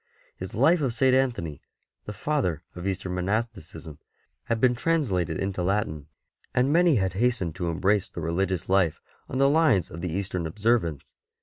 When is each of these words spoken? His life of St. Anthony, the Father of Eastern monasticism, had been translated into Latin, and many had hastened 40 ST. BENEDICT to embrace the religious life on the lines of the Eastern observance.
His 0.35 0.55
life 0.55 0.81
of 0.81 0.95
St. 0.95 1.13
Anthony, 1.13 1.61
the 2.05 2.11
Father 2.13 2.63
of 2.73 2.87
Eastern 2.87 3.13
monasticism, 3.13 3.99
had 4.45 4.59
been 4.59 4.73
translated 4.73 5.37
into 5.37 5.61
Latin, 5.61 6.07
and 6.55 6.73
many 6.73 6.95
had 6.95 7.13
hastened 7.13 7.55
40 7.55 7.55
ST. 7.55 7.57
BENEDICT 7.57 7.57
to 7.57 7.69
embrace 7.77 8.09
the 8.09 8.21
religious 8.21 8.67
life 8.67 8.99
on 9.29 9.37
the 9.37 9.47
lines 9.47 9.91
of 9.91 10.01
the 10.01 10.11
Eastern 10.11 10.47
observance. 10.47 11.13